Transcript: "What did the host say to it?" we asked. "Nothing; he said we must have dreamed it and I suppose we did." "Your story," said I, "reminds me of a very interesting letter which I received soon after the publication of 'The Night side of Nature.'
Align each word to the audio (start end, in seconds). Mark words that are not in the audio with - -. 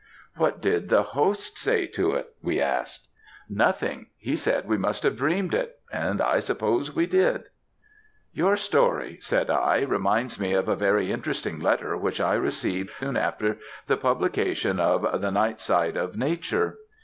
"What 0.35 0.61
did 0.61 0.89
the 0.89 1.03
host 1.03 1.59
say 1.59 1.85
to 1.85 2.13
it?" 2.13 2.33
we 2.41 2.59
asked. 2.59 3.07
"Nothing; 3.47 4.07
he 4.17 4.35
said 4.35 4.67
we 4.67 4.75
must 4.75 5.03
have 5.03 5.15
dreamed 5.15 5.53
it 5.53 5.79
and 5.93 6.19
I 6.19 6.39
suppose 6.39 6.95
we 6.95 7.05
did." 7.05 7.43
"Your 8.33 8.57
story," 8.57 9.19
said 9.21 9.51
I, 9.51 9.81
"reminds 9.81 10.39
me 10.39 10.53
of 10.53 10.67
a 10.67 10.75
very 10.75 11.11
interesting 11.11 11.59
letter 11.59 11.95
which 11.95 12.19
I 12.19 12.33
received 12.33 12.89
soon 12.99 13.15
after 13.15 13.59
the 13.85 13.95
publication 13.95 14.79
of 14.79 15.03
'The 15.21 15.29
Night 15.31 15.59
side 15.59 15.95
of 15.97 16.17
Nature.' 16.17 16.79